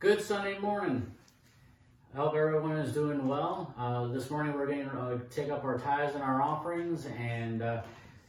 [0.00, 1.10] Good Sunday morning.
[2.14, 3.74] I hope everyone is doing well.
[3.76, 7.62] Uh, this morning we're going to uh, take up our tithes and our offerings, and
[7.62, 7.82] uh,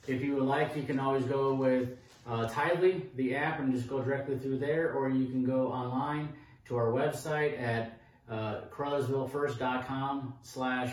[0.07, 1.89] if you would like, you can always go with
[2.25, 6.29] uh, Tithely, the app, and just go directly through there, or you can go online
[6.65, 7.99] to our website at
[8.31, 10.91] uh, caruthersvillefirst.com slash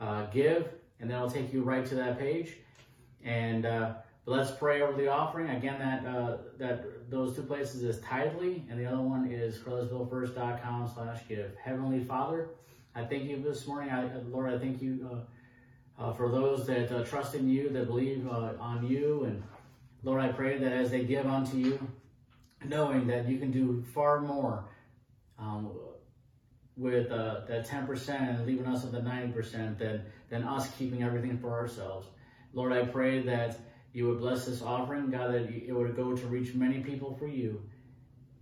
[0.00, 0.68] uh, give,
[1.00, 2.58] and that'll take you right to that page.
[3.24, 3.94] And uh,
[4.26, 5.48] let's pray over the offering.
[5.48, 11.20] Again, that that those two places is Tithely, and the other one is caruthersvillefirst.com slash
[11.28, 11.52] give.
[11.62, 12.50] Heavenly Father,
[12.94, 13.90] I thank you this morning.
[13.90, 15.24] I, Lord, I thank you
[15.98, 19.24] uh, uh, for those that uh, trust in you, that believe uh, on you.
[19.24, 19.42] And
[20.04, 21.88] Lord, I pray that as they give unto you,
[22.64, 24.64] knowing that you can do far more
[25.38, 25.70] um,
[26.76, 31.38] with uh, that 10% and leaving us at the 90% than, than us keeping everything
[31.38, 32.06] for ourselves.
[32.52, 33.58] Lord, I pray that
[33.92, 37.26] you would bless this offering, God, that it would go to reach many people for
[37.26, 37.60] you.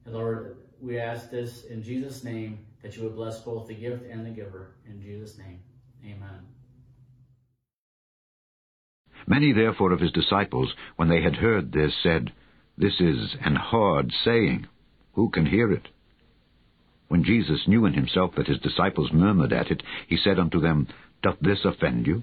[0.04, 4.04] And Lord, we ask this in Jesus' name, that you would bless both the gift
[4.10, 4.72] and the giver.
[4.88, 5.60] In Jesus' name,
[6.04, 6.46] amen.
[9.26, 12.32] Many therefore of his disciples, when they had heard this, said,
[12.76, 14.66] This is an hard saying.
[15.14, 15.88] Who can hear it?
[17.08, 20.86] When Jesus knew in himself that his disciples murmured at it, he said unto them,
[21.22, 22.22] Doth this offend you?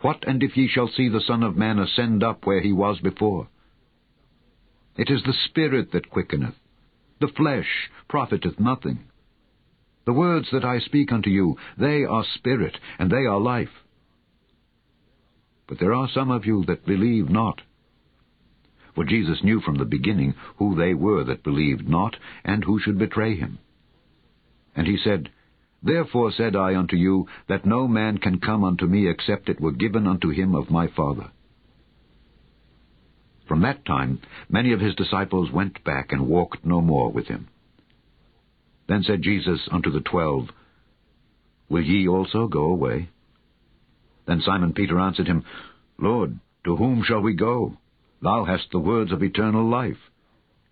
[0.00, 3.00] What and if ye shall see the Son of Man ascend up where he was
[3.00, 3.48] before?
[4.96, 6.54] It is the Spirit that quickeneth.
[7.20, 9.00] The flesh profiteth nothing.
[10.06, 13.68] The words that I speak unto you, they are spirit, and they are life.
[15.68, 17.60] But there are some of you that believe not.
[18.94, 22.98] For Jesus knew from the beginning who they were that believed not, and who should
[22.98, 23.58] betray him.
[24.74, 25.30] And he said,
[25.82, 29.72] Therefore said I unto you, that no man can come unto me except it were
[29.72, 31.30] given unto him of my Father.
[33.48, 37.48] From that time many of his disciples went back and walked no more with him.
[38.86, 40.48] Then said Jesus unto the twelve,
[41.68, 43.08] Will ye also go away?
[44.26, 45.44] Then Simon Peter answered him,
[45.98, 47.76] Lord, to whom shall we go?
[48.22, 50.10] Thou hast the words of eternal life.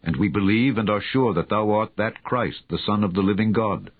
[0.03, 3.23] And we believe and are sure that thou art that Christ, the Son of the
[3.23, 3.91] living God.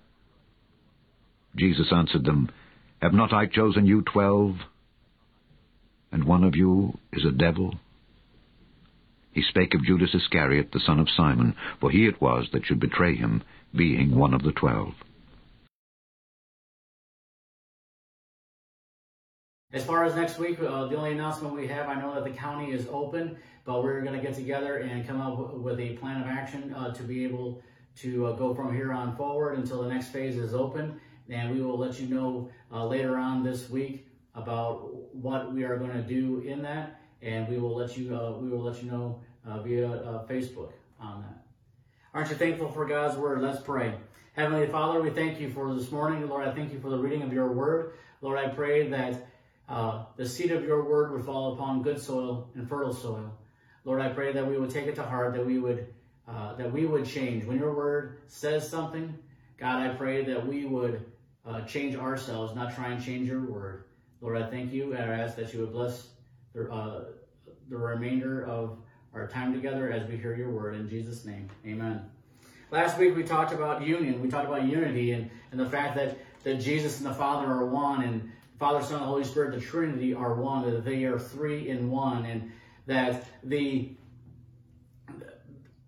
[1.59, 2.49] Jesus answered them,
[3.01, 4.55] Have not I chosen you twelve?
[6.11, 7.75] And one of you is a devil?
[9.33, 12.79] He spake of Judas Iscariot, the son of Simon, for he it was that should
[12.79, 13.43] betray him,
[13.75, 14.93] being one of the twelve.
[19.71, 22.35] As far as next week, uh, the only announcement we have, I know that the
[22.35, 26.21] county is open, but we're going to get together and come up with a plan
[26.21, 27.61] of action uh, to be able
[27.97, 30.99] to uh, go from here on forward until the next phase is open
[31.29, 35.77] and we will let you know uh, later on this week about what we are
[35.77, 38.89] going to do in that, and we will let you uh, we will let you
[38.89, 41.45] know uh, via uh, Facebook on that.
[42.13, 43.41] Aren't you thankful for God's word?
[43.41, 43.93] Let's pray.
[44.33, 46.27] Heavenly Father, we thank you for this morning.
[46.27, 47.93] Lord, I thank you for the reading of your word.
[48.21, 49.27] Lord, I pray that
[49.67, 53.31] uh, the seed of your word would fall upon good soil and fertile soil.
[53.85, 55.93] Lord, I pray that we would take it to heart, that we would
[56.27, 57.43] uh, that we would change.
[57.45, 59.17] When your word says something,
[59.57, 61.05] God, I pray that we would
[61.49, 63.85] uh, change ourselves, not try and change your word.
[64.21, 66.09] Lord, I thank you and I ask that you would bless
[66.53, 67.05] the, uh,
[67.69, 68.77] the remainder of
[69.13, 70.75] our time together as we hear your word.
[70.75, 72.05] In Jesus' name, amen.
[72.69, 74.21] Last week we talked about union.
[74.21, 77.65] We talked about unity and, and the fact that, that Jesus and the Father are
[77.65, 81.69] one and Father, Son, and Holy Spirit, the Trinity are one, that they are three
[81.69, 82.51] in one, and
[82.87, 83.91] that the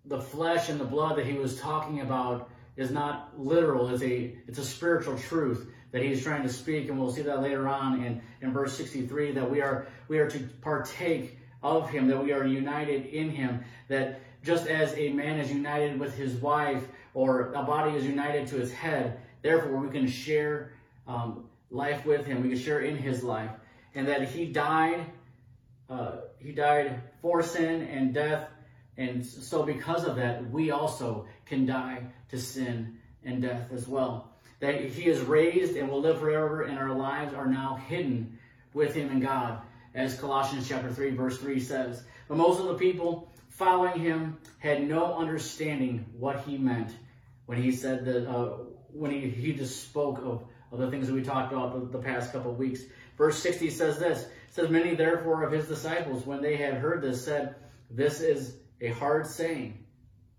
[0.06, 3.88] the flesh and the blood that he was talking about is not literal.
[3.88, 7.42] It's a it's a spiritual truth that he's trying to speak, and we'll see that
[7.42, 12.08] later on in, in verse 63, that we are we are to partake of him,
[12.08, 16.34] that we are united in him, that just as a man is united with his
[16.36, 16.84] wife,
[17.14, 20.72] or a body is united to its head, therefore we can share
[21.06, 23.50] um, life with him, we can share in his life,
[23.94, 25.06] and that he died,
[25.90, 28.48] uh, he died for sin and death
[28.98, 32.96] and so, because of that, we also can die to sin
[33.26, 34.32] and death as well.
[34.60, 38.38] That He is raised and will live forever, and our lives are now hidden
[38.72, 39.60] with Him in God,
[39.94, 42.04] as Colossians chapter 3, verse 3 says.
[42.26, 46.90] But most of the people following Him had no understanding what He meant
[47.44, 48.56] when He said that, uh,
[48.90, 52.02] when he, he just spoke of, of the things that we talked about the, the
[52.02, 52.80] past couple of weeks.
[53.18, 57.22] Verse 60 says this says, Many therefore of His disciples, when they had heard this,
[57.22, 57.56] said,
[57.90, 59.82] This is a hard saying,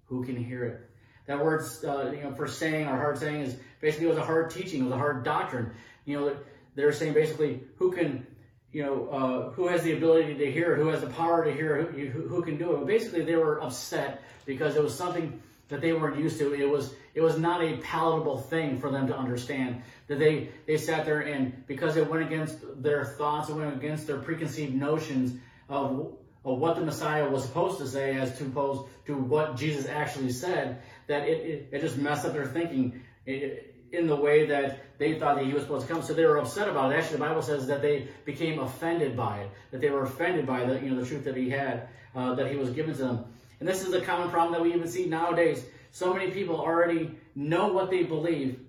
[0.05, 0.89] who can hear it?
[1.25, 4.25] That word, uh, you know, for saying or hard saying is basically it was a
[4.25, 5.71] hard teaching, it was a hard doctrine.
[6.05, 6.37] You know,
[6.75, 8.27] they're saying basically who can,
[8.71, 11.83] you know, uh, who has the ability to hear who has the power to hear
[11.83, 12.77] who, who can do it.
[12.77, 16.53] But basically, they were upset because it was something that they weren't used to.
[16.53, 19.83] It was it was not a palatable thing for them to understand.
[20.07, 24.07] That they they sat there and because it went against their thoughts, it went against
[24.07, 25.39] their preconceived notions
[25.69, 30.31] of of what the Messiah was supposed to say as opposed to what Jesus actually
[30.31, 35.19] said, that it, it, it just messed up their thinking in the way that they
[35.19, 36.01] thought that he was supposed to come.
[36.01, 36.97] So they were upset about it.
[36.97, 40.65] Actually, the Bible says that they became offended by it, that they were offended by
[40.65, 43.25] the you know the truth that he had, uh, that he was given to them.
[43.59, 45.63] And this is a common problem that we even see nowadays.
[45.91, 48.59] So many people already know what they believe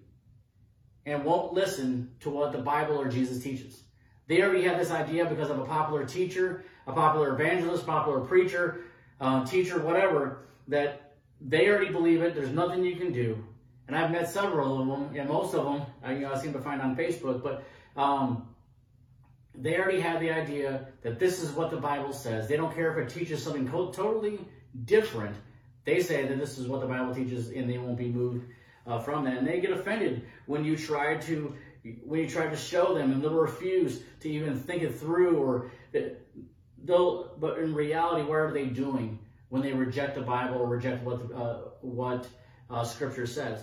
[1.07, 3.83] and won't listen to what the Bible or Jesus teaches.
[4.27, 8.85] They already have this idea because of a popular teacher, a popular evangelist, popular preacher,
[9.21, 11.04] uh, teacher, whatever, that
[11.44, 12.35] they already believe it.
[12.35, 13.44] There's nothing you can do.
[13.87, 16.55] And I've met several of them, and most of them, I, you know, I seem
[16.55, 17.64] to find on Facebook, but
[18.00, 18.49] um,
[19.55, 22.49] they already have the idea that this is what the Bible says.
[22.49, 24.41] They don't care if it teaches something totally
[24.87, 25.37] different.
[25.85, 28.46] They say that this is what the Bible teaches, and they won't be moved
[28.87, 29.37] uh, from that.
[29.37, 31.55] And they get offended when you try to
[32.02, 35.70] when you try to show them, and they'll refuse to even think it through, or
[36.82, 37.35] they'll.
[37.38, 39.19] But in reality, what are they doing
[39.49, 42.26] when they reject the Bible or reject what uh, what
[42.70, 43.61] uh, Scripture says?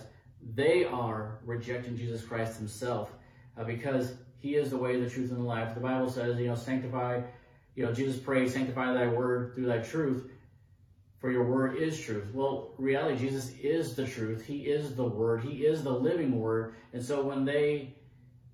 [0.54, 3.12] They are rejecting Jesus Christ Himself
[3.56, 5.74] uh, because He is the way, the truth, and the life.
[5.74, 7.22] The Bible says, you know, sanctify.
[7.74, 10.30] You know, Jesus prays, sanctify Thy word through Thy truth
[11.22, 12.34] for your word is truth.
[12.34, 14.44] Well, reality, Jesus is the truth.
[14.44, 15.40] He is the word.
[15.40, 16.74] He is the living word.
[16.92, 17.94] And so when they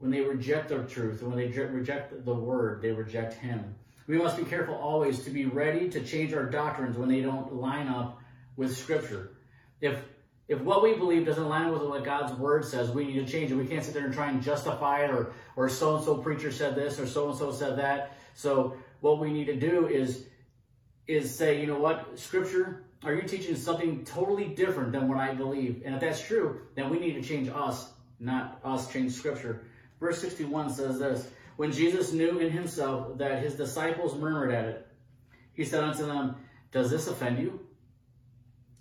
[0.01, 3.75] when they reject the truth, when they reject the word, they reject him.
[4.09, 7.55] We must be careful always to be ready to change our doctrines when they don't
[7.55, 8.19] line up
[8.57, 9.37] with scripture.
[9.81, 10.03] If
[10.49, 13.31] if what we believe doesn't line up with what God's word says, we need to
[13.31, 13.55] change it.
[13.55, 16.51] We can't sit there and try and justify it or or so and so preacher
[16.51, 18.17] said this or so and so said that.
[18.35, 20.25] So what we need to do is
[21.07, 25.35] is say, you know what, Scripture, are you teaching something totally different than what I
[25.35, 25.83] believe?
[25.85, 27.91] And if that's true, then we need to change us,
[28.21, 29.65] not us change Scripture.
[30.01, 31.29] Verse 61 says this
[31.59, 34.87] When Jesus knew in himself that his disciples murmured at it,
[35.55, 36.37] he said unto them,
[36.71, 37.59] Does this offend you?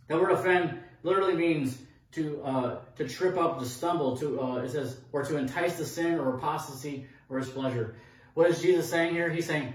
[0.07, 1.75] That word offend literally means
[2.11, 5.85] to uh, to trip up, to stumble, to uh, it says, or to entice to
[5.85, 7.95] sin or apostasy or his pleasure.
[8.35, 9.31] What is Jesus saying here?
[9.31, 9.73] He's saying,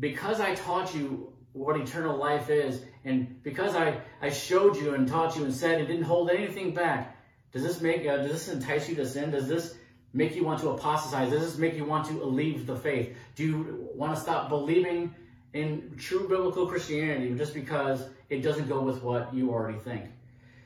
[0.00, 5.06] because I taught you what eternal life is, and because I, I showed you and
[5.06, 7.16] taught you and said and didn't hold anything back,
[7.52, 9.30] does this make uh, does this entice you to sin?
[9.30, 9.75] Does this
[10.16, 11.30] make you want to apostatize?
[11.30, 13.14] Does this make you want to leave the faith?
[13.36, 15.14] Do you want to stop believing
[15.52, 20.06] in true biblical Christianity just because it doesn't go with what you already think?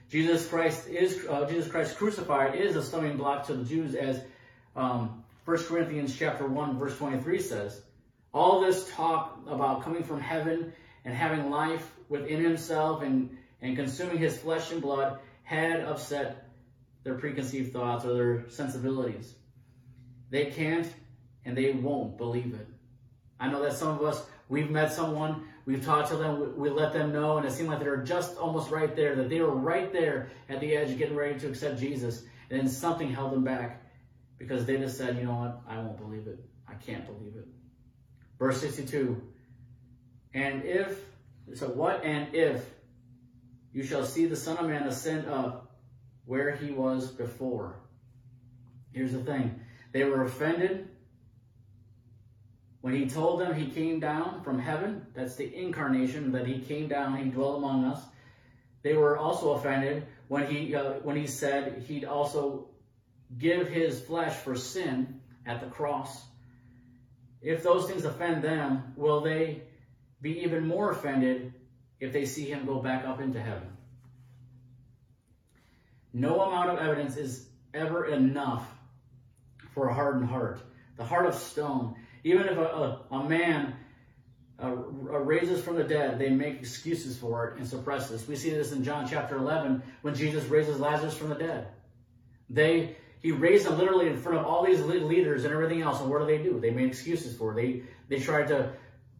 [0.08, 4.20] Jesus Christ is uh, Jesus Christ crucified is a stumbling block to the Jews, as
[4.76, 7.82] um, 1 Corinthians chapter one verse twenty three says.
[8.32, 10.72] All this talk about coming from heaven
[11.04, 16.46] and having life within himself and, and consuming his flesh and blood had upset
[17.02, 19.34] their preconceived thoughts or their sensibilities.
[20.30, 20.92] They can't
[21.44, 22.66] and they won't believe it.
[23.38, 26.70] I know that some of us, we've met someone, we've talked to them, we, we
[26.70, 29.40] let them know, and it seemed like they were just almost right there, that they
[29.40, 32.24] were right there at the edge getting ready to accept Jesus.
[32.50, 33.82] And then something held them back
[34.38, 36.38] because they just said, you know what, I won't believe it.
[36.68, 37.46] I can't believe it.
[38.38, 39.22] Verse 62.
[40.34, 40.98] And if,
[41.54, 42.64] so what and if
[43.72, 45.69] you shall see the Son of Man ascend up
[46.24, 47.76] where he was before.
[48.92, 49.60] Here's the thing.
[49.92, 50.88] They were offended
[52.80, 55.06] when he told them he came down from heaven.
[55.14, 58.02] That's the incarnation, that he came down, he dwelt among us.
[58.82, 62.68] They were also offended when he, uh, when he said he'd also
[63.38, 66.24] give his flesh for sin at the cross
[67.42, 69.62] if those things offend them, will they
[70.20, 71.54] be even more offended
[71.98, 73.68] if they see him go back up into heaven?
[76.12, 78.66] No amount of evidence is ever enough
[79.74, 80.60] for a hardened heart.
[80.96, 81.94] The heart of stone.
[82.24, 83.74] Even if a, a, a man
[84.62, 88.28] uh, raises from the dead, they make excuses for it and suppress this.
[88.28, 91.68] We see this in John chapter 11 when Jesus raises Lazarus from the dead.
[92.50, 96.00] They he raised them literally in front of all these leaders and everything else.
[96.00, 96.58] And what do they do?
[96.58, 97.56] They made excuses for it.
[97.56, 97.82] They
[98.16, 98.72] they tried to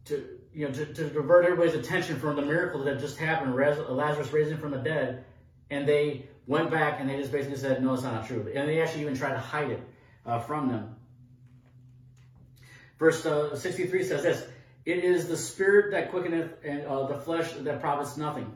[0.07, 4.33] to you know to, to divert everybody's attention from the miracle that just happened, Lazarus
[4.33, 5.25] raising from the dead,
[5.71, 8.51] and they went back and they just basically said, no, it's not true.
[8.53, 9.81] And they actually even tried to hide it
[10.27, 10.97] uh, from them.
[12.99, 14.45] Verse uh, 63 says this,
[14.85, 18.53] It is the spirit that quickeneth and uh, the flesh that profits nothing.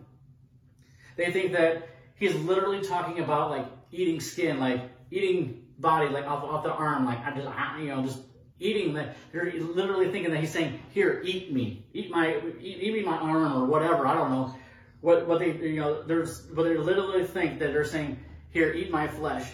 [1.17, 4.83] They think that he's literally talking about like eating skin, like
[5.13, 7.49] eating body like off, off the arm, like I just,
[7.79, 8.19] you know, just
[8.59, 9.17] eating that.
[9.31, 13.17] They're literally thinking that he's saying, "Here, eat me, eat my, eat, eat me my
[13.17, 14.55] arm or whatever." I don't know.
[15.05, 18.19] What what they you know there's what they literally think that they're saying
[18.51, 19.47] here eat my flesh.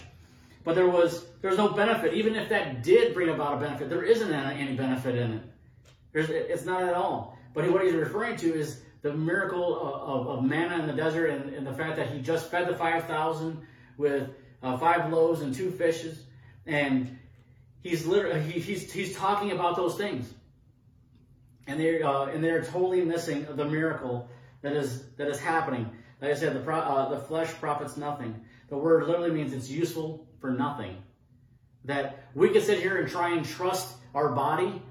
[0.63, 2.13] But there was there's no benefit.
[2.13, 5.43] Even if that did bring about a benefit there isn't any benefit in it.
[6.13, 7.37] There's, it's not at all.
[7.53, 11.27] But what he's referring to is the miracle of, of, of manna in the desert
[11.27, 13.65] and, and, the fact that he just fed the 5000
[13.97, 14.29] with
[14.61, 16.23] uh, five loaves and two fishes.
[16.65, 17.17] And
[17.81, 20.31] he's literally he, he's he's talking about those things.
[21.67, 24.29] And they're uh, and they're totally missing the miracle
[24.61, 25.89] that is that is happening.
[26.21, 28.41] Like I said, the uh, the flesh profits nothing.
[28.69, 30.97] The word literally means it's useful for nothing.
[31.85, 34.81] That we can sit here and try and trust our body.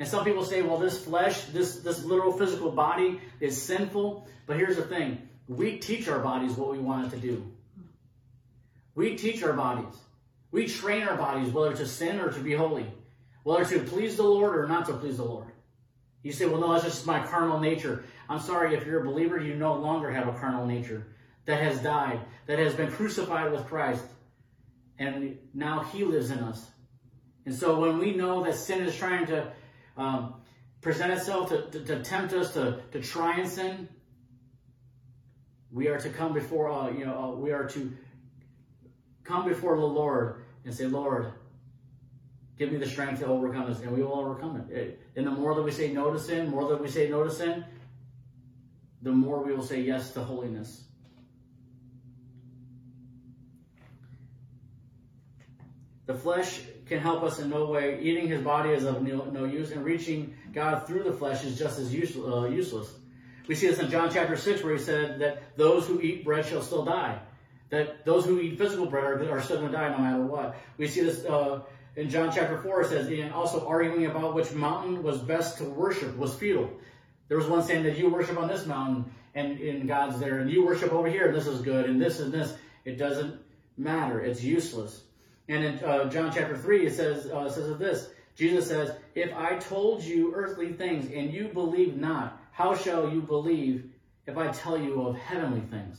[0.00, 4.26] And some people say, well, this flesh, this this literal physical body is sinful.
[4.46, 7.52] But here's the thing: we teach our bodies what we want it to do.
[8.94, 9.94] We teach our bodies.
[10.50, 12.86] We train our bodies whether to sin or to be holy,
[13.42, 15.48] whether to please the Lord or not to please the Lord.
[16.22, 18.04] You say, well, no, that's just my carnal nature.
[18.28, 21.06] I'm sorry, if you're a believer, you no longer have a carnal nature
[21.44, 24.04] that has died, that has been crucified with Christ,
[24.98, 26.66] and now He lives in us.
[27.46, 29.52] And so when we know that sin is trying to
[29.96, 30.34] um,
[30.80, 33.88] present itself to, to, to, tempt us to, to try and sin,
[35.70, 37.92] we are to come before, uh, you know, uh, we are to
[39.24, 41.32] come before the Lord and say, Lord,
[42.56, 45.00] Give me the strength to overcome this, and we will overcome it.
[45.16, 47.30] And the more that we say no to sin, more that we say no to
[47.30, 47.64] sin,
[49.04, 50.82] the more we will say yes to holiness.
[56.06, 58.00] The flesh can help us in no way.
[58.00, 61.78] Eating his body is of no, use, and reaching God through the flesh is just
[61.78, 62.94] as uh, useless.
[63.46, 66.46] We see this in John chapter 6, where he said that those who eat bread
[66.46, 67.20] shall still die.
[67.68, 70.56] That those who eat physical bread are, are still going to die no matter what.
[70.78, 71.60] We see this uh,
[71.96, 75.64] in John chapter 4, it says, and also arguing about which mountain was best to
[75.64, 76.70] worship was futile.
[77.28, 80.50] There was one saying that you worship on this mountain and, and God's there, and
[80.50, 82.54] you worship over here, and this is good, and this and this.
[82.84, 83.40] It doesn't
[83.76, 84.20] matter.
[84.20, 85.02] It's useless.
[85.48, 89.34] And in uh, John chapter 3, it says, uh, says of this, Jesus says, If
[89.34, 93.90] I told you earthly things and you believe not, how shall you believe
[94.26, 95.98] if I tell you of heavenly things?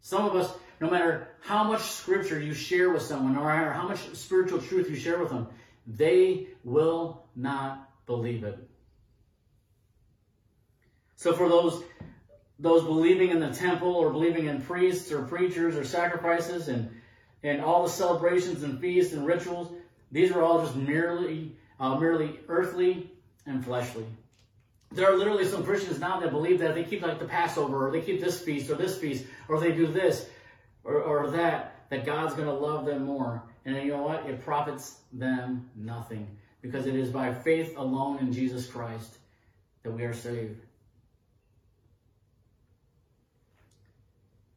[0.00, 4.00] Some of us, no matter how much scripture you share with someone, or how much
[4.14, 5.48] spiritual truth you share with them,
[5.86, 8.58] they will not believe it.
[11.22, 11.84] So for those
[12.58, 16.90] those believing in the temple or believing in priests or preachers or sacrifices and
[17.44, 19.72] and all the celebrations and feasts and rituals,
[20.10, 23.08] these are all just merely uh, merely earthly
[23.46, 24.04] and fleshly.
[24.90, 27.92] There are literally some Christians now that believe that they keep like the Passover or
[27.92, 30.28] they keep this feast or this feast or they do this
[30.82, 33.44] or, or that, that God's going to love them more.
[33.64, 34.26] And you know what?
[34.26, 36.26] It profits them nothing
[36.62, 39.18] because it is by faith alone in Jesus Christ
[39.84, 40.60] that we are saved.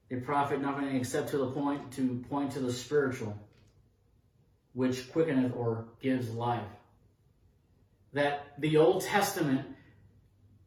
[0.10, 3.38] They profit nothing except to the point to point to the spiritual,
[4.74, 6.62] which quickeneth or gives life.
[8.14, 9.66] That the Old Testament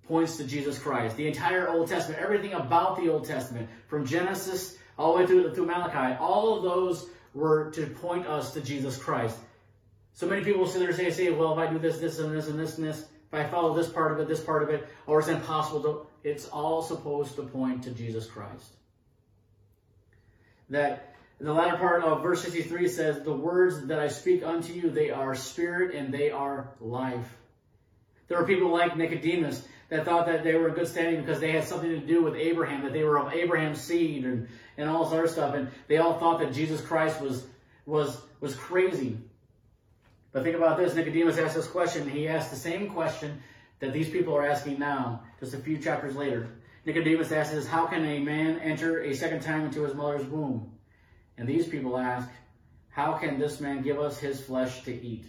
[0.07, 1.16] points to Jesus Christ.
[1.16, 5.54] The entire Old Testament, everything about the Old Testament, from Genesis all the way through,
[5.54, 9.37] through Malachi, all of those were to point us to Jesus Christ.
[10.14, 12.35] So many people sit there and say, say, well, if I do this, this, and
[12.35, 14.71] this, and this, and this, if I follow this part of it, this part of
[14.71, 18.77] it, or it's impossible to, it's all supposed to point to Jesus Christ.
[20.70, 24.90] That the latter part of verse 63 says, The words that I speak unto you,
[24.90, 27.37] they are spirit and they are life.
[28.28, 31.52] There are people like Nicodemus that thought that they were in good standing because they
[31.52, 35.04] had something to do with Abraham, that they were of Abraham's seed and, and all
[35.04, 35.54] this other stuff.
[35.54, 37.46] And they all thought that Jesus Christ was,
[37.87, 39.16] was, was crazy.
[40.32, 40.94] But think about this.
[40.94, 42.08] Nicodemus asked this question.
[42.08, 43.42] He asked the same question
[43.80, 46.48] that these people are asking now, just a few chapters later.
[46.88, 50.73] Nicodemus asks how can a man enter a second time into his mother's womb?
[51.37, 52.26] And these people ask,
[52.88, 55.26] how can this man give us his flesh to eat?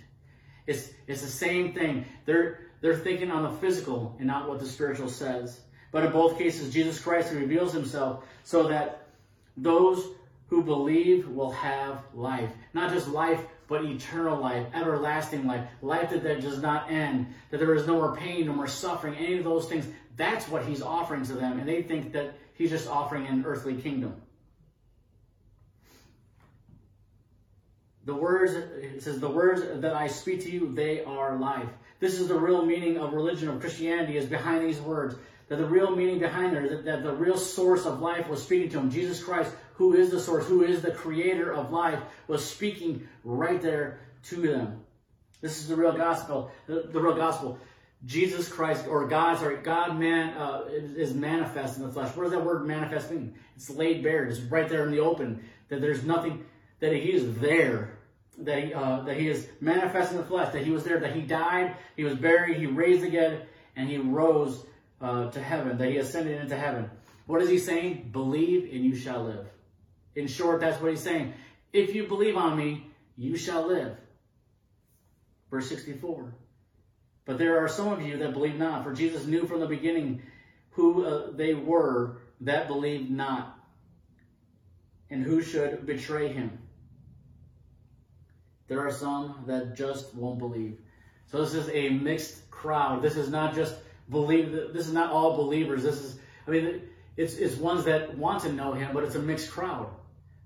[0.68, 2.06] It's, it's the same thing.
[2.26, 5.60] They're, they're thinking on the physical and not what the spiritual says.
[5.92, 9.10] But in both cases, Jesus Christ reveals himself so that
[9.58, 10.08] those
[10.48, 12.52] who believe will have life.
[12.74, 17.60] Not just life, but eternal life, everlasting life, life that, that does not end, that
[17.60, 19.86] there is no more pain, no more suffering, any of those things.
[20.20, 21.60] That's what he's offering to them.
[21.60, 24.22] And they think that he's just offering an earthly kingdom.
[28.04, 31.70] The words, it says, the words that I speak to you, they are life.
[32.02, 35.16] This is the real meaning of religion, of Christianity, is behind these words.
[35.48, 38.70] That the real meaning behind there, that, that the real source of life was speaking
[38.72, 38.92] to him.
[38.92, 43.62] Jesus Christ, who is the source, who is the creator of life, was speaking right
[43.62, 44.82] there to them.
[45.40, 46.52] This is the real gospel.
[46.68, 47.58] The, the real gospel.
[48.06, 52.16] Jesus Christ or God, sorry, God man uh, is manifest in the flesh.
[52.16, 53.36] What does that word manifest mean?
[53.56, 54.26] It's laid bare.
[54.26, 55.44] It's right there in the open.
[55.68, 56.46] That there's nothing
[56.80, 57.98] that He is there.
[58.38, 60.54] That he, uh, that He is manifest in the flesh.
[60.54, 61.00] That He was there.
[61.00, 61.76] That He died.
[61.98, 62.58] He was buried.
[62.58, 63.42] He raised again,
[63.76, 64.64] and He rose
[65.02, 65.78] uh, to heaven.
[65.78, 66.90] That He ascended into heaven.
[67.26, 68.12] What is He saying?
[68.14, 69.46] Believe and you shall live.
[70.16, 71.34] In short, that's what He's saying.
[71.74, 72.88] If you believe on Me,
[73.18, 73.98] you shall live.
[75.52, 76.34] Verse 64.
[77.26, 80.22] But there are some of you that believe not, for Jesus knew from the beginning
[80.72, 83.60] who uh, they were that believed not,
[85.10, 86.58] and who should betray him.
[88.68, 90.78] There are some that just won't believe.
[91.28, 93.02] So this is a mixed crowd.
[93.02, 93.76] This is not just
[94.10, 94.52] believe.
[94.52, 95.84] This is not all believers.
[95.84, 96.82] This is, I mean,
[97.18, 99.90] it's it's ones that want to know him, but it's a mixed crowd.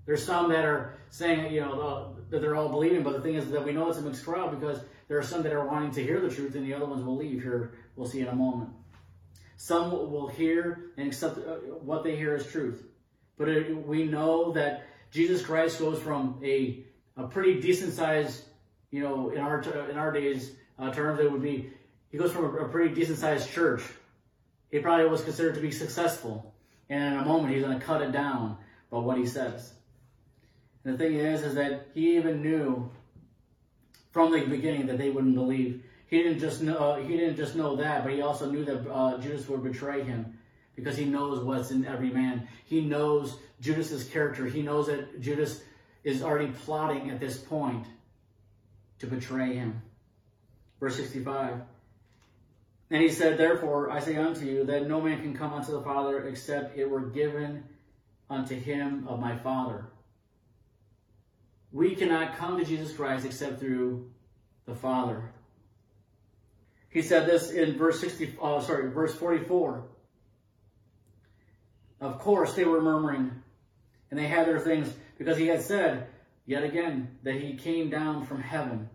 [0.06, 3.50] There's some that are saying, you know, that they're all believing, but the thing is
[3.50, 6.02] that we know it's a mixed crowd because there are some that are wanting to
[6.02, 7.42] hear the truth, and the other ones will leave.
[7.42, 8.70] Here, we'll see in a moment.
[9.56, 12.84] Some will hear and accept uh, what they hear as truth,
[13.38, 16.84] but it, we know that Jesus Christ goes from a
[17.16, 18.44] a pretty decent size,
[18.90, 21.70] you know, in our in our days uh, terms, it would be
[22.10, 23.82] he goes from a, a pretty decent sized church.
[24.70, 26.52] He probably was considered to be successful,
[26.88, 28.56] and in a moment he's going to cut it down
[28.90, 29.72] by what he says.
[30.84, 32.90] And the thing is, is that he even knew
[34.14, 35.82] from the beginning that they wouldn't believe.
[36.06, 36.76] He didn't just know.
[36.76, 40.04] Uh, he didn't just know that, but he also knew that uh, Judas would betray
[40.04, 40.38] him
[40.76, 42.46] because he knows what's in every man.
[42.64, 44.46] He knows Judas's character.
[44.46, 45.60] He knows that Judas
[46.04, 47.86] is already plotting at this point
[49.00, 49.82] to betray him.
[50.78, 51.60] Verse 65.
[52.90, 55.82] And he said, Therefore I say unto you that no man can come unto the
[55.82, 57.64] Father except it were given
[58.30, 59.86] unto him of my Father.
[61.74, 64.08] We cannot come to Jesus Christ except through
[64.64, 65.32] the Father.
[66.88, 69.82] He said this in verse 60, oh, sorry, verse 44.
[72.00, 73.32] Of course, they were murmuring,
[74.08, 76.06] and they had their things, because he had said,
[76.46, 78.88] yet again, that he came down from heaven.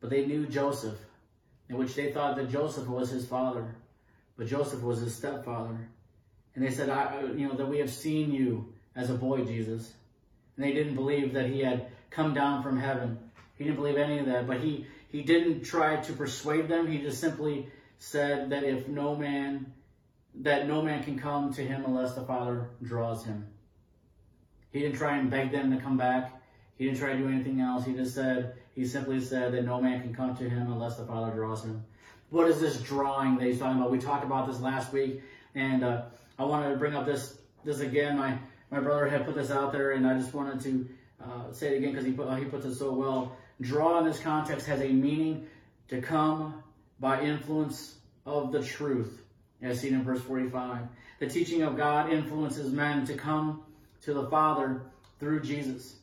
[0.00, 0.98] But they knew Joseph,
[1.70, 3.74] in which they thought that Joseph was his father,
[4.36, 5.88] but Joseph was his stepfather.
[6.54, 9.94] And they said, I, you know, that we have seen you as a boy, Jesus
[10.58, 13.16] and they didn't believe that he had come down from heaven.
[13.56, 16.88] He didn't believe any of that, but he, he didn't try to persuade them.
[16.88, 17.68] He just simply
[17.98, 19.72] said that if no man,
[20.40, 23.46] that no man can come to him unless the Father draws him.
[24.72, 26.42] He didn't try and beg them to come back.
[26.76, 27.84] He didn't try to do anything else.
[27.84, 31.04] He just said, he simply said that no man can come to him unless the
[31.06, 31.84] Father draws him.
[32.30, 33.90] What is this drawing that he's talking about?
[33.92, 35.22] We talked about this last week,
[35.54, 36.02] and uh,
[36.38, 38.18] I wanted to bring up this this again.
[38.18, 38.38] My
[38.70, 40.88] my brother had put this out there, and I just wanted to
[41.22, 43.36] uh, say it again because he put, uh, he puts it so well.
[43.60, 45.46] Draw in this context has a meaning
[45.88, 46.62] to come
[47.00, 49.20] by influence of the truth,
[49.62, 50.86] as seen in verse 45.
[51.18, 53.62] The teaching of God influences men to come
[54.02, 54.82] to the Father
[55.18, 55.96] through Jesus.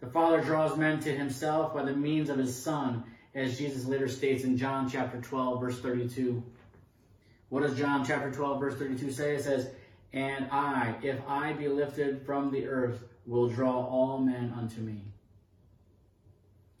[0.00, 4.06] The Father draws men to himself by the means of his Son, as Jesus later
[4.06, 6.42] states in John chapter 12, verse 32.
[7.48, 9.34] What does John chapter 12, verse 32 say?
[9.36, 9.70] It says,
[10.14, 15.02] and I, if I be lifted from the earth, will draw all men unto me.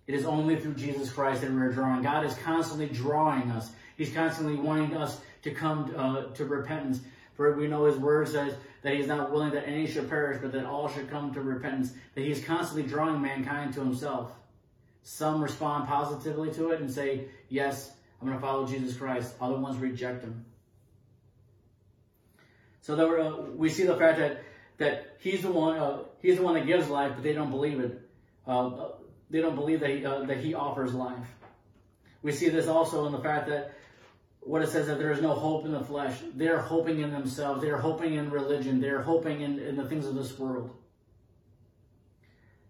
[0.06, 2.02] It is only through Jesus Christ that we're drawing.
[2.02, 3.72] God is constantly drawing us.
[3.96, 7.00] He's constantly wanting us to come uh, to repentance.
[7.34, 10.52] For we know His word says that He's not willing that any should perish, but
[10.52, 11.92] that all should come to repentance.
[12.14, 14.32] That He's constantly drawing mankind to Himself.
[15.02, 19.34] Some respond positively to it and say, Yes, I'm going to follow Jesus Christ.
[19.40, 20.44] Other ones reject Him.
[22.84, 24.44] So uh, we see the fact that
[24.76, 27.80] that he's the one uh, he's the one that gives life, but they don't believe
[27.80, 27.98] it.
[28.46, 28.88] Uh,
[29.30, 31.26] they don't believe that he, uh, that he offers life.
[32.20, 33.72] We see this also in the fact that
[34.40, 36.14] what it says that there is no hope in the flesh.
[36.34, 37.62] They're hoping in themselves.
[37.62, 38.82] They're hoping in religion.
[38.82, 40.70] They're hoping in, in the things of this world.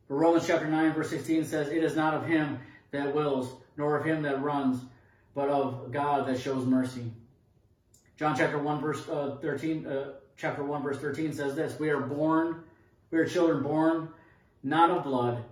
[0.09, 2.61] But Romans chapter 9, verse 16 says, It is not of him
[2.92, 4.81] that wills, nor of him that runs,
[5.35, 7.11] but of God that shows mercy.
[8.18, 12.00] John chapter 1 verse uh, 13 uh, chapter 1 verse 13 says this, we are
[12.00, 12.62] born
[13.11, 14.09] we are children born
[14.62, 15.44] not of blood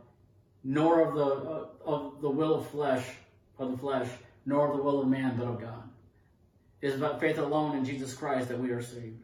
[0.65, 3.05] nor of the uh, of the will of flesh
[3.59, 4.09] of the flesh
[4.47, 5.83] nor of the will of man but of God.
[6.81, 9.23] It is about faith alone in Jesus Christ that we are saved.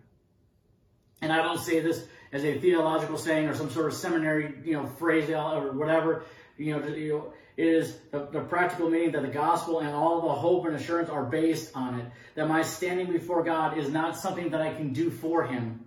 [1.20, 4.74] And I don't say this as a theological saying or some sort of seminary, you
[4.74, 6.24] know, phrase or whatever.
[6.57, 10.32] You know, you know is the, the, practical meaning that the gospel and all the
[10.32, 12.06] hope and assurance are based on it.
[12.36, 15.84] That my standing before God is not something that I can do for Him.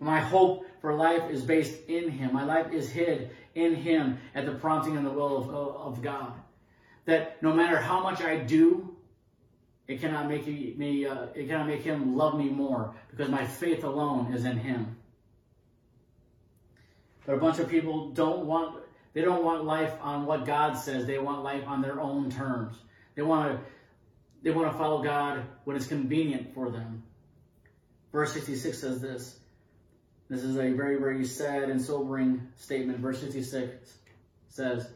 [0.00, 2.32] My hope for life is based in Him.
[2.32, 6.32] My life is hid in Him at the prompting and the will of, of God.
[7.04, 8.96] that no matter how much I do,
[9.86, 13.84] it cannot make me uh, it cannot make him love me more because my faith
[13.84, 14.96] alone is in him.
[17.26, 18.83] But a bunch of people don't want
[19.14, 21.06] they don't want life on what God says.
[21.06, 22.76] They want life on their own terms.
[23.14, 23.60] They want to
[24.42, 27.02] they want to follow God when it's convenient for them.
[28.12, 29.38] Verse 66 says this.
[30.28, 32.98] This is a very, very sad and sobering statement.
[32.98, 33.94] Verse 66
[34.48, 34.86] says,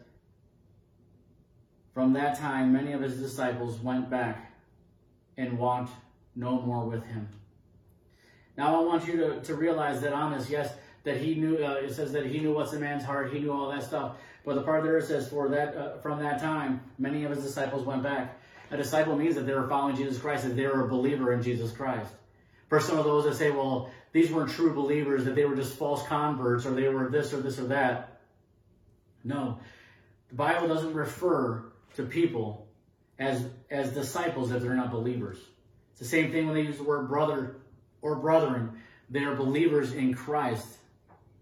[1.95, 4.53] From that time, many of his disciples went back
[5.39, 5.93] and walked
[6.37, 7.29] no more with him.
[8.57, 10.73] Now, I want you to, to realize that on this, yes,
[11.05, 13.53] that he knew, uh, it says that he knew what's in man's heart, he knew
[13.53, 14.17] all that stuff.
[14.45, 17.85] But the part there says, For that, uh, from that time, many of his disciples
[17.85, 18.41] went back.
[18.71, 21.43] A disciple means that they were following Jesus Christ, that they were a believer in
[21.43, 22.11] Jesus Christ.
[22.69, 25.75] For some of those that say, well, these weren't true believers, that they were just
[25.75, 28.21] false converts, or they were this or this or that.
[29.25, 29.59] No.
[30.29, 31.65] The Bible doesn't refer
[31.97, 32.69] to people
[33.19, 35.39] as, as disciples if they're not believers.
[35.93, 37.57] It's the same thing when they use the word brother
[38.03, 38.81] or brethren.
[39.11, 40.67] They are believers in Christ.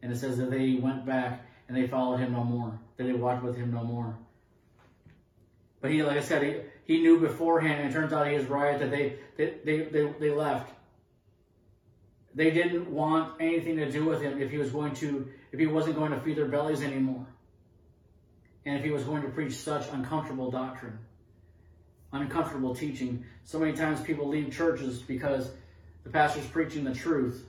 [0.07, 3.13] And it says that they went back and they followed him no more, that they
[3.13, 4.17] walked with him no more.
[5.81, 8.47] But he, like I said, he, he knew beforehand, and it turns out he is
[8.47, 10.71] right, that they, they, they, they, they left.
[12.37, 15.67] They didn't want anything to do with him if he was going to, if he
[15.67, 17.27] wasn't going to feed their bellies anymore.
[18.65, 21.01] And if he was going to preach such uncomfortable doctrine,
[22.13, 23.25] uncomfortable teaching.
[23.43, 25.51] So many times people leave churches because
[26.05, 27.45] the pastor's preaching the truth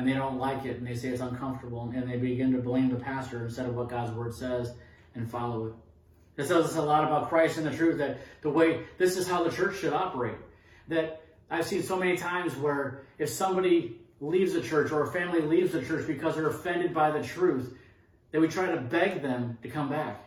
[0.00, 2.88] and they don't like it and they say it's uncomfortable and they begin to blame
[2.88, 4.72] the pastor instead of what God's word says
[5.14, 5.74] and follow it.
[6.36, 9.28] This tells us a lot about Christ and the truth that the way this is
[9.28, 10.38] how the church should operate.
[10.88, 15.42] That I've seen so many times where if somebody leaves the church or a family
[15.42, 17.76] leaves the church because they're offended by the truth,
[18.30, 20.24] that we try to beg them to come back.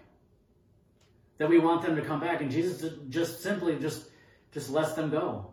[1.40, 2.42] That we want them to come back.
[2.42, 4.06] And Jesus just simply just,
[4.52, 5.53] just lets them go.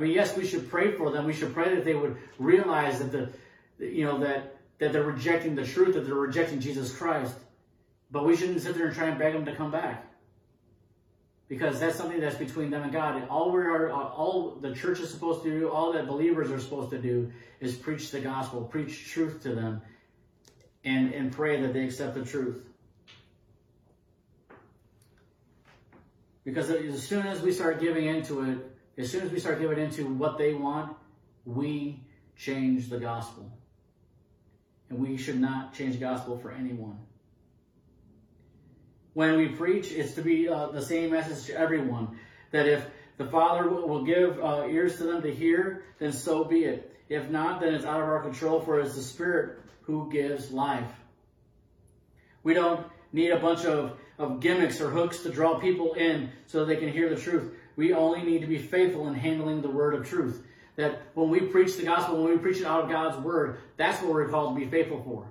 [0.00, 1.26] I mean, yes, we should pray for them.
[1.26, 5.54] We should pray that they would realize that the, you know, that, that they're rejecting
[5.54, 7.34] the truth, that they're rejecting Jesus Christ.
[8.10, 10.06] But we shouldn't sit there and try and beg them to come back
[11.50, 13.16] because that's something that's between them and God.
[13.16, 16.60] And all we are, all the church is supposed to do, all that believers are
[16.60, 19.82] supposed to do, is preach the gospel, preach truth to them,
[20.82, 22.64] and and pray that they accept the truth.
[26.42, 28.58] Because as soon as we start giving into it,
[29.00, 30.96] as soon as we start giving into what they want,
[31.44, 32.00] we
[32.36, 33.50] change the gospel.
[34.88, 36.98] And we should not change the gospel for anyone
[39.14, 42.18] when we preach it's to be uh, the same message to everyone.
[42.52, 42.84] That if
[43.16, 46.96] the Father will give uh, ears to them to hear, then so be it.
[47.08, 50.90] If not, then it's out of our control, for it's the Spirit who gives life.
[52.42, 56.64] We don't need a bunch of, of gimmicks or hooks to draw people in so
[56.64, 57.52] they can hear the truth.
[57.80, 60.44] We only need to be faithful in handling the word of truth.
[60.76, 64.00] That when we preach the gospel, when we preach it out of God's word, that's
[64.02, 65.26] what we're called to be faithful for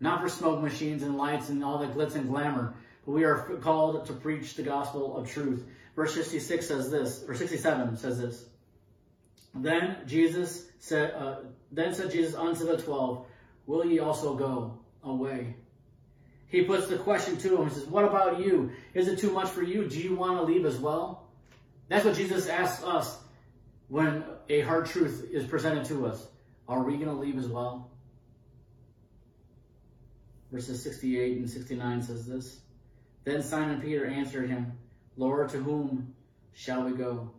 [0.00, 2.74] not for smoke machines and lights and all the glitz and glamour,
[3.04, 5.64] but we are called to preach the gospel of truth.
[5.94, 8.44] Verse 66 says this, or 67 says this.
[9.54, 11.36] Then Jesus said, uh,
[11.70, 13.26] then said Jesus unto the twelve,
[13.66, 15.54] Will ye also go away?
[16.48, 17.68] He puts the question to him.
[17.68, 18.72] He says, What about you?
[18.94, 19.86] Is it too much for you?
[19.88, 21.19] Do you want to leave as well?
[21.90, 23.18] That's what Jesus asks us
[23.88, 26.26] when a hard truth is presented to us.
[26.66, 27.90] Are we going to leave as well?
[30.50, 32.60] verses 68 and 69 says this.
[33.24, 34.72] Then Simon Peter answered him,
[35.16, 36.14] Lord, to whom
[36.52, 37.30] shall we go?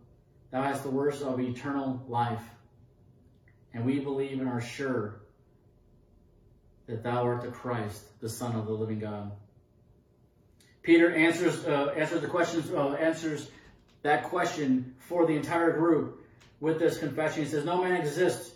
[0.50, 2.42] Thou hast the words of eternal life.
[3.74, 5.22] And we believe and are sure
[6.86, 9.32] that thou art the Christ, the Son of the living God.
[10.82, 13.48] Peter answers uh, answers the questions uh, answers
[14.02, 16.24] that question for the entire group
[16.60, 17.44] with this confession.
[17.44, 18.52] He says, "No man exists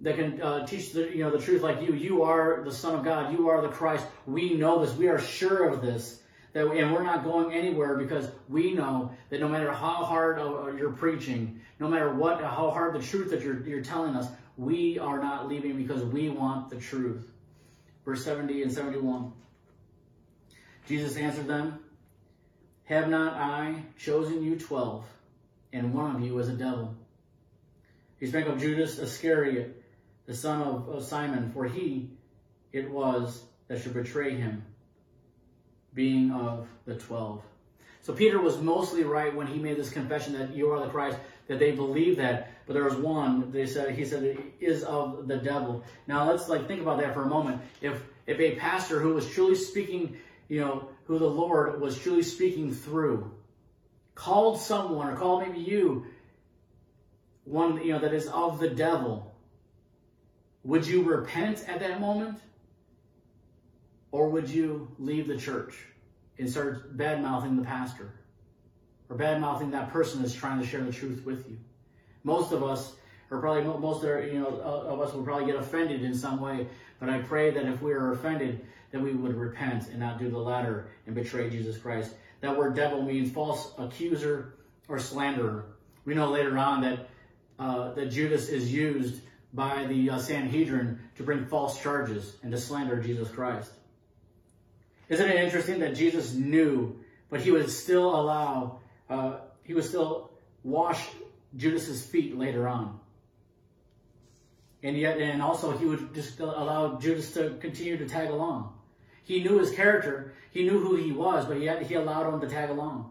[0.00, 1.94] that can uh, teach the you know the truth like you.
[1.94, 3.32] You are the Son of God.
[3.32, 4.06] You are the Christ.
[4.26, 4.94] We know this.
[4.94, 6.20] We are sure of this.
[6.52, 10.72] That and we're not going anywhere because we know that no matter how hard uh,
[10.76, 14.98] you're preaching, no matter what how hard the truth that you're you're telling us, we
[14.98, 17.30] are not leaving because we want the truth.
[18.04, 19.32] Verse 70 and 71.
[20.86, 21.78] Jesus answered them,
[22.88, 25.04] Have not I chosen you twelve,
[25.74, 26.94] and one of you is a devil?
[28.18, 29.84] He spake of Judas Iscariot,
[30.24, 32.08] the son of, of Simon, for he
[32.72, 34.64] it was that should betray him,
[35.92, 37.42] being of the twelve.
[38.00, 41.18] So Peter was mostly right when he made this confession that you are the Christ,
[41.46, 42.52] that they believe that.
[42.66, 45.84] But there was one, they said he said it is of the devil.
[46.06, 47.60] Now let's like think about that for a moment.
[47.82, 50.16] If if a pastor who was truly speaking
[50.48, 53.32] you know, who the Lord was truly speaking through,
[54.14, 56.04] called someone or called maybe you,
[57.44, 59.34] one, you know, that is of the devil,
[60.64, 62.38] would you repent at that moment?
[64.12, 65.78] Or would you leave the church
[66.38, 68.12] and start bad mouthing the pastor?
[69.08, 71.56] Or bad mouthing that person that's trying to share the truth with you?
[72.22, 72.92] Most of us,
[73.30, 76.66] or probably most of, you know, of us will probably get offended in some way.
[76.98, 80.30] But I pray that if we are offended, that we would repent and not do
[80.30, 82.14] the latter and betray Jesus Christ.
[82.40, 84.54] That word devil means false accuser
[84.88, 85.66] or slanderer.
[86.04, 87.08] We know later on that
[87.58, 89.20] uh, that Judas is used
[89.52, 93.70] by the uh, Sanhedrin to bring false charges and to slander Jesus Christ.
[95.08, 100.30] Isn't it interesting that Jesus knew, but he would still allow, uh, he would still
[100.62, 101.04] wash
[101.56, 103.00] Judas's feet later on.
[104.82, 108.72] And yet, and also he would just allow Judas to continue to tag along.
[109.24, 112.48] He knew his character, he knew who he was, but yet he allowed him to
[112.48, 113.10] tag along.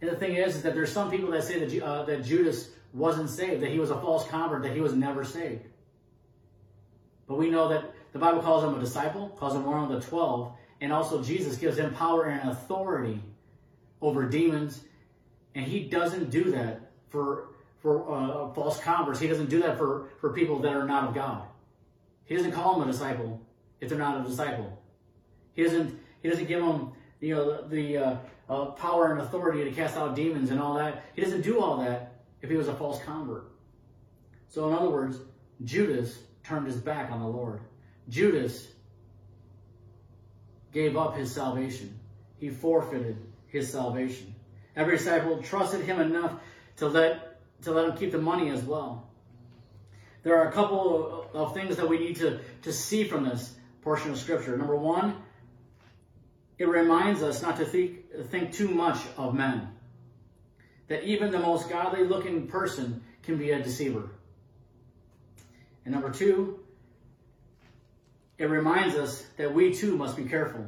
[0.00, 2.70] And the thing is, is that there's some people that say that, uh, that Judas
[2.92, 5.66] wasn't saved, that he was a false convert, that he was never saved.
[7.26, 10.06] But we know that the Bible calls him a disciple, calls him one of the
[10.06, 13.20] twelve, and also Jesus gives him power and authority
[14.00, 14.80] over demons.
[15.54, 17.53] And he doesn't do that for
[17.84, 19.20] for uh, false converts.
[19.20, 21.42] He doesn't do that for, for people that are not of God.
[22.24, 23.42] He doesn't call them a disciple
[23.78, 24.82] if they're not a disciple.
[25.52, 28.16] He doesn't he doesn't give them you know the, the uh,
[28.48, 31.04] uh, power and authority to cast out demons and all that.
[31.14, 33.50] He doesn't do all that if he was a false convert.
[34.48, 35.18] So in other words,
[35.62, 37.60] Judas turned his back on the Lord.
[38.08, 38.66] Judas
[40.72, 42.00] gave up his salvation.
[42.38, 43.18] He forfeited
[43.48, 44.34] his salvation.
[44.74, 46.32] Every disciple trusted him enough
[46.78, 49.08] to let to let them keep the money as well.
[50.22, 54.10] There are a couple of things that we need to, to see from this portion
[54.10, 54.56] of Scripture.
[54.56, 55.16] Number one,
[56.58, 59.68] it reminds us not to think, think too much of men.
[60.88, 64.10] That even the most godly looking person can be a deceiver.
[65.84, 66.60] And number two,
[68.38, 70.66] it reminds us that we too must be careful.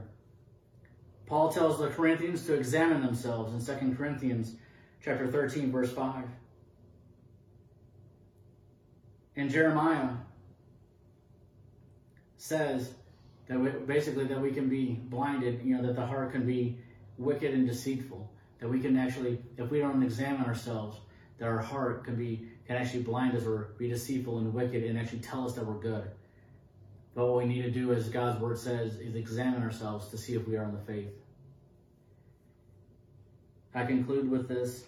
[1.27, 4.55] Paul tells the Corinthians to examine themselves in 2 Corinthians
[5.03, 6.25] chapter 13 verse 5.
[9.37, 10.11] And Jeremiah
[12.39, 12.95] says
[13.49, 16.79] that we, basically that we can be blinded, you know, that the heart can be
[17.19, 18.31] wicked and deceitful.
[18.61, 20.99] That we can actually, if we don't examine ourselves,
[21.39, 24.99] that our heart can be can actually blind us or be deceitful and wicked and
[24.99, 26.11] actually tell us that we're good.
[27.15, 30.35] But what we need to do, as God's word says, is examine ourselves to see
[30.35, 31.13] if we are in the faith.
[33.75, 34.85] I conclude with this.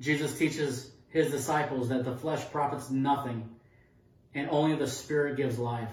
[0.00, 3.48] Jesus teaches his disciples that the flesh profits nothing
[4.34, 5.92] and only the Spirit gives life.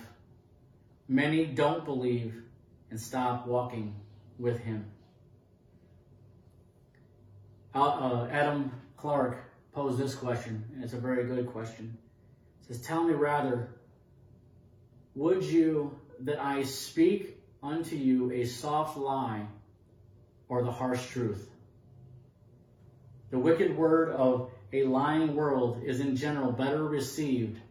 [1.07, 2.35] Many don't believe
[2.91, 3.95] and stop walking
[4.37, 4.85] with him.
[7.73, 9.37] Uh, Adam Clarke
[9.73, 11.97] posed this question, and it's a very good question.
[12.61, 13.69] It says, Tell me rather,
[15.15, 19.47] would you that I speak unto you a soft lie
[20.49, 21.49] or the harsh truth?
[23.31, 27.61] The wicked word of a lying world is in general better received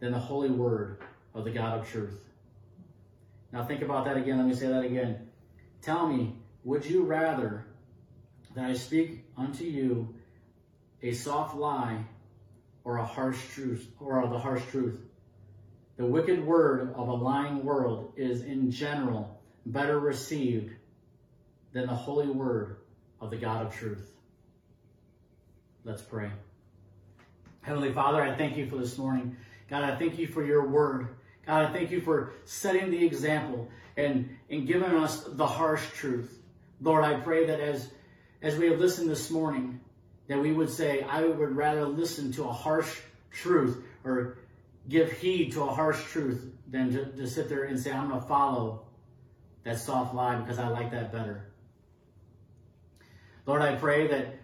[0.00, 0.98] than the holy word
[1.34, 2.24] of the God of truth.
[3.52, 4.38] Now think about that again.
[4.38, 5.28] Let me say that again.
[5.82, 7.66] Tell me, would you rather
[8.54, 10.14] that I speak unto you
[11.02, 12.04] a soft lie
[12.82, 15.00] or a harsh truth or the harsh truth?
[15.98, 20.72] The wicked word of a lying world is in general better received
[21.72, 22.78] than the holy word
[23.20, 24.17] of the God of truth.
[25.88, 26.30] Let's pray.
[27.62, 29.38] Heavenly Father, I thank you for this morning.
[29.70, 31.16] God, I thank you for your word.
[31.46, 36.42] God, I thank you for setting the example and, and giving us the harsh truth.
[36.82, 37.88] Lord, I pray that as,
[38.42, 39.80] as we have listened this morning,
[40.26, 42.98] that we would say, I would rather listen to a harsh
[43.30, 44.36] truth or
[44.90, 48.20] give heed to a harsh truth than to, to sit there and say, I'm going
[48.20, 48.82] to follow
[49.64, 51.50] that soft lie because I like that better.
[53.46, 54.37] Lord, I pray that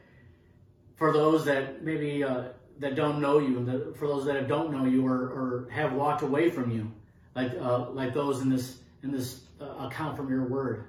[0.96, 2.44] for those that maybe uh,
[2.78, 5.92] that don't know you, and that, for those that don't know you or, or have
[5.92, 6.90] walked away from you,
[7.34, 10.86] like uh, like those in this in this uh, account from your word.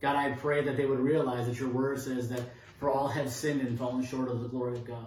[0.00, 2.42] God, I pray that they would realize that your word says that
[2.78, 5.06] for all have sinned and fallen short of the glory of God.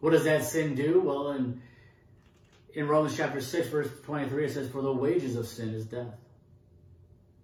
[0.00, 1.00] What does that sin do?
[1.00, 1.62] Well, in
[2.74, 6.14] in Romans chapter 6, verse 23, it says, For the wages of sin is death.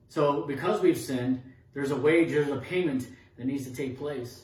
[0.09, 1.41] So because we've sinned,
[1.73, 3.07] there's a wage, there's a payment
[3.41, 4.43] that needs to take place.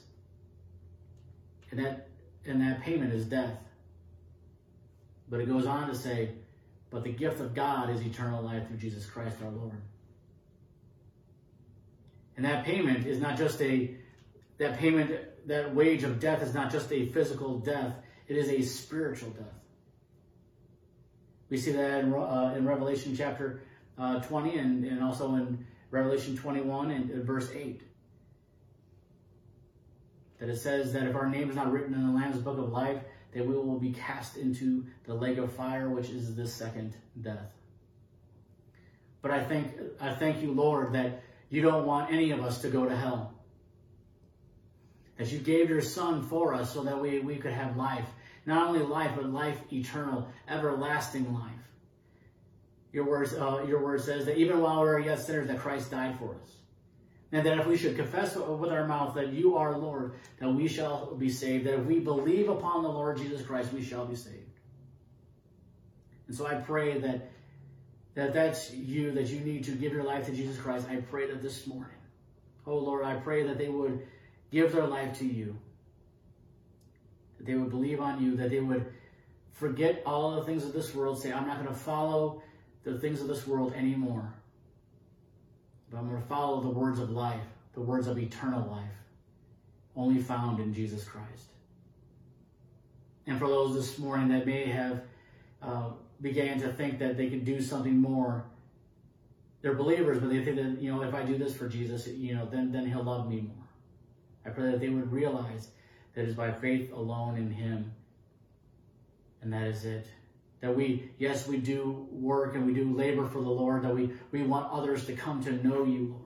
[1.70, 2.08] And that
[2.46, 3.52] and that payment is death.
[5.28, 6.30] But it goes on to say,
[6.88, 9.76] But the gift of God is eternal life through Jesus Christ our Lord.
[12.38, 13.94] And that payment is not just a,
[14.56, 15.12] that payment,
[15.46, 17.94] that wage of death is not just a physical death,
[18.28, 19.44] it is a spiritual death.
[21.50, 23.60] We see that in, uh, in Revelation chapter
[23.98, 27.82] uh, 20 and, and also in Revelation 21 and, and verse 8.
[30.38, 32.70] That it says that if our name is not written in the Lamb's book of
[32.70, 33.00] life,
[33.32, 37.52] that we will be cast into the lake of fire, which is the second death.
[39.22, 42.68] But I thank I thank you, Lord, that you don't want any of us to
[42.68, 43.34] go to hell.
[45.16, 48.06] That you gave your Son for us so that we, we could have life.
[48.44, 51.52] Not only life, but life eternal, everlasting life.
[52.92, 55.90] Your word, uh, your word says that even while we are yet sinners, that Christ
[55.90, 56.55] died for us.
[57.32, 60.68] And that if we should confess with our mouth that you are Lord, that we
[60.68, 61.66] shall be saved.
[61.66, 64.36] That if we believe upon the Lord Jesus Christ, we shall be saved.
[66.28, 67.30] And so I pray that
[68.14, 70.86] that that's you, that you need to give your life to Jesus Christ.
[70.90, 71.92] I pray that this morning.
[72.66, 74.06] Oh Lord, I pray that they would
[74.50, 75.56] give their life to you.
[77.36, 78.86] That they would believe on you, that they would
[79.52, 82.42] forget all the things of this world, say, I'm not going to follow
[82.84, 84.32] the things of this world anymore.
[85.96, 87.40] But I'm going to follow the words of life,
[87.72, 88.90] the words of eternal life,
[89.96, 91.48] only found in Jesus Christ.
[93.26, 95.00] And for those this morning that may have
[95.62, 95.88] uh,
[96.20, 98.44] began to think that they could do something more,
[99.62, 102.34] they're believers, but they think that you know if I do this for Jesus, you
[102.34, 103.64] know, then then He'll love me more.
[104.44, 105.68] I pray that they would realize
[106.12, 107.90] that it is by faith alone in Him,
[109.40, 110.06] and that is it
[110.66, 114.10] that we yes we do work and we do labor for the lord that we
[114.32, 116.22] we want others to come to know you lord.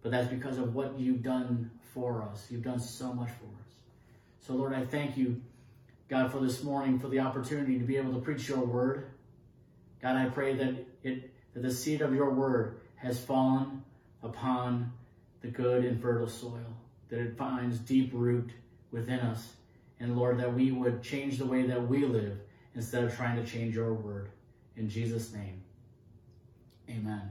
[0.00, 2.46] But that's because of what you've done for us.
[2.50, 3.72] You've done so much for us.
[4.46, 5.42] So lord i thank you
[6.08, 9.10] god for this morning for the opportunity to be able to preach your word.
[10.00, 13.82] God i pray that it that the seed of your word has fallen
[14.22, 14.92] upon
[15.40, 16.76] the good and fertile soil
[17.08, 18.52] that it finds deep root
[18.92, 19.54] within us
[20.02, 22.38] and Lord, that we would change the way that we live
[22.74, 24.30] instead of trying to change your word.
[24.76, 25.62] In Jesus' name,
[26.90, 27.30] amen.